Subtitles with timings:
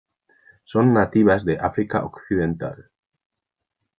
[0.65, 2.89] Son nativas de África occidental.